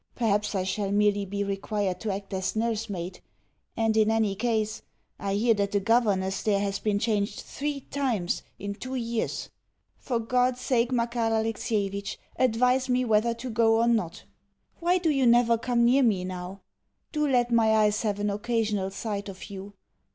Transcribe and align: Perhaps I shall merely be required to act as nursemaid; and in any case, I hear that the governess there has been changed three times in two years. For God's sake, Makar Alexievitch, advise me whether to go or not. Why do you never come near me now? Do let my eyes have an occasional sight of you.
Perhaps 0.15 0.55
I 0.55 0.63
shall 0.63 0.91
merely 0.91 1.25
be 1.25 1.43
required 1.43 1.99
to 1.99 2.11
act 2.11 2.33
as 2.33 2.55
nursemaid; 2.55 3.19
and 3.77 3.95
in 3.95 4.09
any 4.09 4.33
case, 4.33 4.81
I 5.19 5.35
hear 5.35 5.53
that 5.53 5.73
the 5.73 5.79
governess 5.79 6.41
there 6.41 6.59
has 6.59 6.79
been 6.79 6.97
changed 6.97 7.41
three 7.41 7.81
times 7.81 8.41
in 8.57 8.73
two 8.73 8.95
years. 8.95 9.51
For 9.99 10.17
God's 10.17 10.59
sake, 10.59 10.91
Makar 10.91 11.29
Alexievitch, 11.31 12.17
advise 12.35 12.89
me 12.89 13.05
whether 13.05 13.35
to 13.35 13.51
go 13.51 13.75
or 13.79 13.87
not. 13.87 14.23
Why 14.79 14.97
do 14.97 15.11
you 15.11 15.27
never 15.27 15.55
come 15.55 15.85
near 15.85 16.01
me 16.01 16.23
now? 16.25 16.61
Do 17.11 17.27
let 17.27 17.51
my 17.51 17.71
eyes 17.75 18.01
have 18.01 18.19
an 18.19 18.31
occasional 18.31 18.89
sight 18.89 19.29
of 19.29 19.51
you. 19.51 19.73